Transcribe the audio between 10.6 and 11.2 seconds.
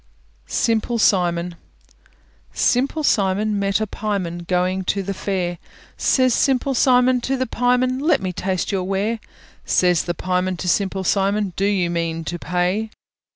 Simple